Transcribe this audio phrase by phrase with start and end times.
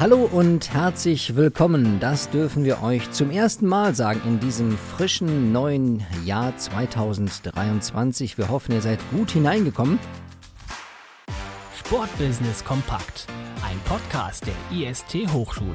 [0.00, 1.98] Hallo und herzlich willkommen.
[1.98, 8.38] Das dürfen wir euch zum ersten Mal sagen in diesem frischen neuen Jahr 2023.
[8.38, 9.98] Wir hoffen, ihr seid gut hineingekommen.
[11.76, 13.26] Sportbusiness kompakt.
[13.68, 15.74] Ein Podcast der IST Hochschule.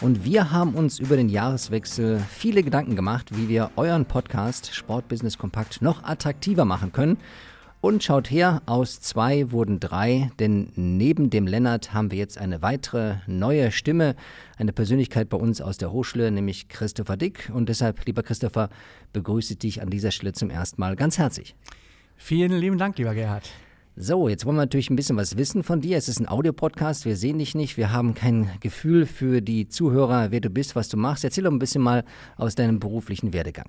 [0.00, 5.36] Und wir haben uns über den Jahreswechsel viele Gedanken gemacht, wie wir euren Podcast Sportbusiness
[5.36, 7.18] Kompakt noch attraktiver machen können.
[7.84, 12.62] Und schaut her, aus zwei wurden drei, denn neben dem Lennart haben wir jetzt eine
[12.62, 14.16] weitere neue Stimme,
[14.56, 17.52] eine Persönlichkeit bei uns aus der Hochschule, nämlich Christopher Dick.
[17.52, 18.70] Und deshalb, lieber Christopher,
[19.12, 21.56] begrüße ich dich an dieser Stelle zum ersten Mal ganz herzlich.
[22.16, 23.50] Vielen lieben Dank, lieber Gerhard.
[23.96, 25.98] So, jetzt wollen wir natürlich ein bisschen was wissen von dir.
[25.98, 30.30] Es ist ein Audiopodcast, wir sehen dich nicht, wir haben kein Gefühl für die Zuhörer,
[30.30, 31.22] wer du bist, was du machst.
[31.22, 32.02] Erzähl doch ein bisschen mal
[32.38, 33.68] aus deinem beruflichen Werdegang.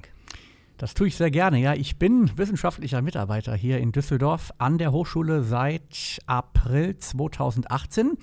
[0.77, 1.57] Das tue ich sehr gerne.
[1.57, 8.17] Ja, ich bin wissenschaftlicher Mitarbeiter hier in Düsseldorf an der Hochschule seit April 2018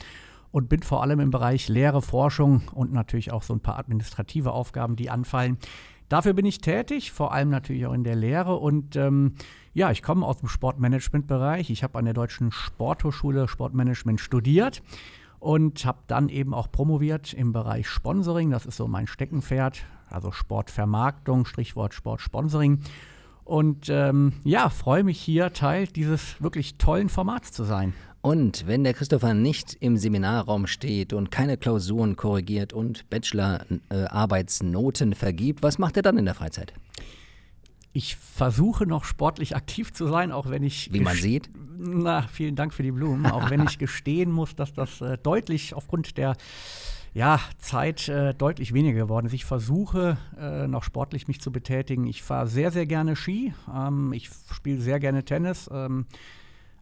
[0.51, 4.53] und bin vor allem im Bereich Lehre, Forschung und natürlich auch so ein paar administrative
[4.53, 5.57] Aufgaben, die anfallen.
[6.11, 9.33] Dafür bin ich tätig, vor allem natürlich auch in der Lehre und ähm,
[9.73, 11.71] ja, ich komme aus dem Sportmanagement-Bereich.
[11.71, 14.83] Ich habe an der Deutschen Sporthochschule Sportmanagement studiert
[15.43, 18.51] und habe dann eben auch promoviert im Bereich Sponsoring.
[18.51, 22.79] Das ist so mein Steckenpferd also Sportvermarktung, Strichwort Sportsponsoring.
[23.45, 27.93] Und ähm, ja, freue mich hier Teil dieses wirklich tollen Formats zu sein.
[28.21, 35.65] Und wenn der Christopher nicht im Seminarraum steht und keine Klausuren korrigiert und Bachelor-Arbeitsnoten vergibt,
[35.65, 36.73] was macht er dann in der Freizeit?
[37.93, 40.93] Ich versuche noch sportlich aktiv zu sein, auch wenn ich.
[40.93, 41.51] Wie man sieht.
[41.79, 43.27] Na, vielen Dank für die Blumen.
[43.27, 46.37] Auch wenn ich gestehen muss, dass das äh, deutlich aufgrund der
[47.15, 49.35] ja, Zeit äh, deutlich weniger geworden ist.
[49.35, 52.07] Ich versuche äh, noch sportlich mich zu betätigen.
[52.07, 53.53] Ich fahre sehr, sehr gerne Ski.
[53.73, 55.69] Ähm, ich spiele sehr gerne Tennis.
[55.71, 56.07] Ähm,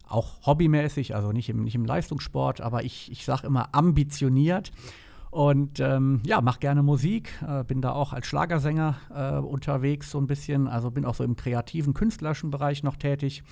[0.07, 4.71] auch hobbymäßig, also nicht im, nicht im Leistungssport, aber ich, ich sage immer ambitioniert.
[5.31, 10.19] Und ähm, ja, mache gerne Musik, äh, bin da auch als Schlagersänger äh, unterwegs so
[10.19, 13.43] ein bisschen, also bin auch so im kreativen, künstlerischen Bereich noch tätig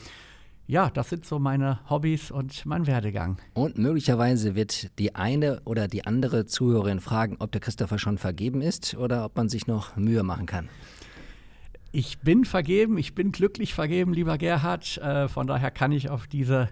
[0.69, 3.39] ja, das sind so meine Hobbys und mein Werdegang.
[3.56, 8.62] Und möglicherweise wird die eine oder die andere Zuhörerin fragen, ob der Christopher schon vergeben
[8.62, 10.69] ist oder ob man sich noch Mühe machen kann.
[11.91, 15.00] Ich bin vergeben, ich bin glücklich vergeben, lieber Gerhard.
[15.00, 16.69] Äh, von daher kann ich auf diese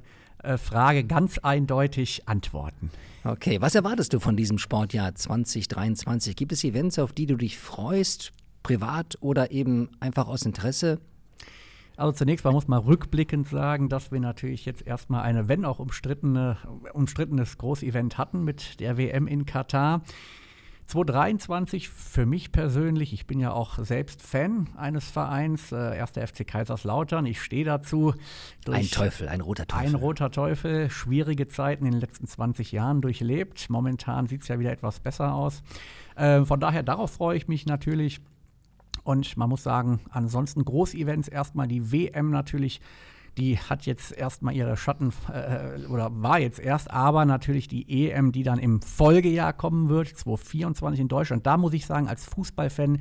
[0.57, 2.91] Frage ganz eindeutig antworten.
[3.23, 6.35] Okay, was erwartest du von diesem Sportjahr 2023?
[6.35, 8.31] Gibt es Events, auf die du dich freust,
[8.63, 10.99] privat oder eben einfach aus Interesse?
[11.97, 15.79] Also zunächst mal muss man rückblickend sagen, dass wir natürlich jetzt erstmal eine, wenn auch
[15.79, 16.57] umstrittene,
[16.93, 20.03] umstrittenes Großevent hatten mit der WM in Katar.
[20.87, 26.47] 2023 für mich persönlich, ich bin ja auch selbst Fan eines Vereins, äh, erster FC
[26.47, 28.13] Kaiserslautern, ich stehe dazu.
[28.69, 29.85] Ein Teufel, ein roter Teufel.
[29.85, 33.69] Ein roter Teufel, schwierige Zeiten in den letzten 20 Jahren durchlebt.
[33.69, 35.61] Momentan sieht es ja wieder etwas besser aus.
[36.15, 38.21] Äh, von daher, darauf freue ich mich natürlich.
[39.03, 42.79] Und man muss sagen, ansonsten Großevents erstmal die WM natürlich
[43.37, 48.31] die hat jetzt erstmal ihre Schatten äh, oder war jetzt erst, aber natürlich die EM,
[48.31, 51.45] die dann im Folgejahr kommen wird, 2024 in Deutschland.
[51.45, 52.99] Da muss ich sagen, als Fußballfan,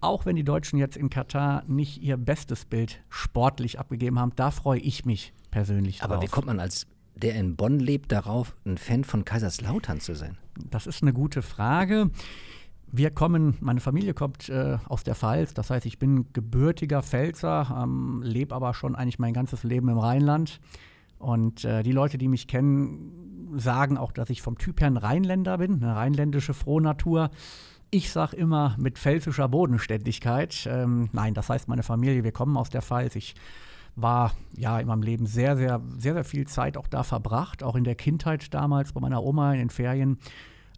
[0.00, 4.50] auch wenn die Deutschen jetzt in Katar nicht ihr bestes Bild sportlich abgegeben haben, da
[4.50, 6.16] freue ich mich persönlich aber drauf.
[6.18, 10.14] Aber wie kommt man als der in Bonn lebt, darauf, ein Fan von Kaiserslautern zu
[10.14, 10.36] sein?
[10.70, 12.10] Das ist eine gute Frage.
[12.98, 17.82] Wir kommen, meine Familie kommt äh, aus der Pfalz, das heißt, ich bin gebürtiger Pfälzer,
[17.82, 20.60] ähm, lebe aber schon eigentlich mein ganzes Leben im Rheinland.
[21.18, 24.96] Und äh, die Leute, die mich kennen, sagen auch, dass ich vom Typ her ein
[24.96, 27.28] Rheinländer bin, eine rheinländische Frohnatur.
[27.90, 30.66] Ich sage immer mit pfälzischer Bodenständigkeit.
[30.66, 33.14] Ähm, nein, das heißt, meine Familie, wir kommen aus der Pfalz.
[33.14, 33.34] Ich
[33.94, 37.76] war ja in meinem Leben sehr, sehr, sehr, sehr viel Zeit auch da verbracht, auch
[37.76, 40.18] in der Kindheit damals bei meiner Oma in den Ferien.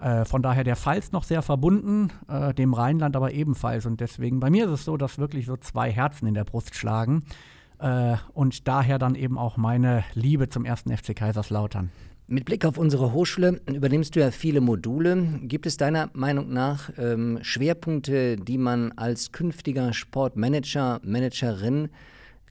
[0.01, 3.87] Äh, von daher der Pfalz noch sehr verbunden, äh, dem Rheinland aber ebenfalls.
[3.87, 6.75] Und deswegen, bei mir ist es so, dass wirklich so zwei Herzen in der Brust
[6.75, 7.25] schlagen.
[7.79, 11.91] Äh, und daher dann eben auch meine Liebe zum ersten FC Kaiserslautern.
[12.31, 15.17] Mit Blick auf unsere Hochschule übernimmst du ja viele Module.
[15.43, 21.89] Gibt es deiner Meinung nach ähm, Schwerpunkte, die man als künftiger Sportmanager, Managerin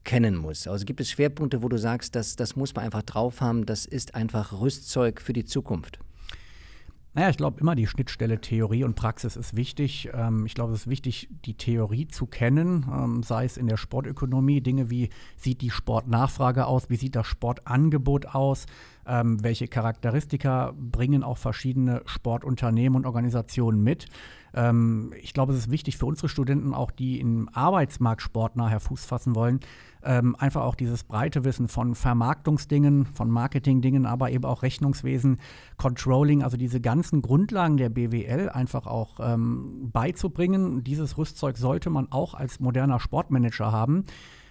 [0.03, 0.67] kennen muss?
[0.67, 3.85] Also gibt es Schwerpunkte, wo du sagst, das, das muss man einfach drauf haben, das
[3.85, 5.99] ist einfach Rüstzeug für die Zukunft?
[7.17, 10.07] Naja, ich glaube immer, die Schnittstelle Theorie und Praxis ist wichtig.
[10.13, 13.77] Ähm, ich glaube, es ist wichtig, die Theorie zu kennen, ähm, sei es in der
[13.77, 18.67] Sportökonomie, Dinge wie sieht die Sportnachfrage aus, wie sieht das Sportangebot aus,
[19.07, 24.05] ähm, welche Charakteristika bringen auch verschiedene Sportunternehmen und Organisationen mit.
[24.57, 29.05] Ähm, ich glaube, es ist wichtig für unsere Studenten, auch die im Arbeitsmarkt sportnah Fuß
[29.05, 29.59] fassen wollen,
[30.03, 35.37] ähm, einfach auch dieses breite Wissen von Vermarktungsdingen, von Marketingdingen, aber eben auch Rechnungswesen,
[35.77, 40.83] Controlling, also diese ganzen Grundlagen der BWL einfach auch ähm, beizubringen.
[40.83, 44.05] Dieses Rüstzeug sollte man auch als moderner Sportmanager haben.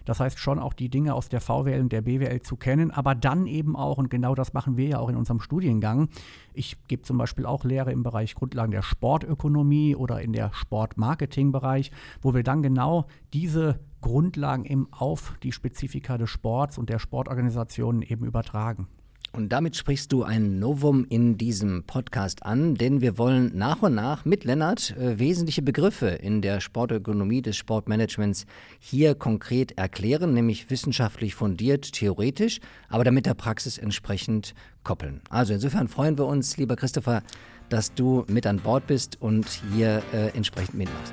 [0.07, 3.15] Das heißt schon auch die Dinge aus der VWL und der BWL zu kennen, aber
[3.15, 6.09] dann eben auch, und genau das machen wir ja auch in unserem Studiengang,
[6.55, 11.91] ich gebe zum Beispiel auch Lehre im Bereich Grundlagen der Sportökonomie oder in der Sportmarketing-Bereich,
[12.23, 18.03] wo wir dann genau diese Grundlagen eben auf die Spezifika des Sports und der Sportorganisationen
[18.03, 18.89] eben übertragen.
[19.37, 23.95] Und damit sprichst du ein Novum in diesem Podcast an, denn wir wollen nach und
[23.95, 28.47] nach mit Lennart äh, wesentliche Begriffe in der Sportökonomie des Sportmanagements
[28.79, 34.55] hier konkret erklären, nämlich wissenschaftlich fundiert, theoretisch, aber damit der Praxis entsprechend
[34.85, 35.21] koppeln.
[35.29, 37.23] Also insofern freuen wir uns, lieber Christopher,
[37.69, 41.13] dass du mit an Bord bist und hier äh, entsprechend mitmachst.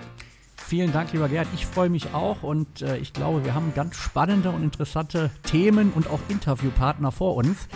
[0.55, 1.49] Vielen Dank, lieber Gerd.
[1.53, 5.91] Ich freue mich auch und äh, ich glaube, wir haben ganz spannende und interessante Themen
[5.91, 7.67] und auch Interviewpartner vor uns.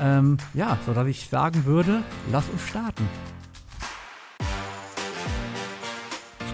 [0.00, 3.08] Ähm, ja, sodass ich sagen würde, lass uns starten.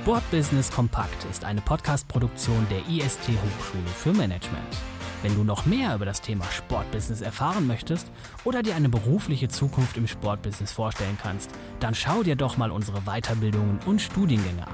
[0.00, 4.76] Sportbusiness Kompakt ist eine Podcast-Produktion der IST Hochschule für Management.
[5.22, 8.10] Wenn du noch mehr über das Thema Sportbusiness erfahren möchtest
[8.44, 11.50] oder dir eine berufliche Zukunft im Sportbusiness vorstellen kannst,
[11.80, 14.72] dann schau dir doch mal unsere Weiterbildungen und Studiengänge an.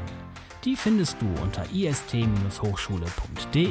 [0.65, 3.71] Die findest du unter ist-hochschule.de.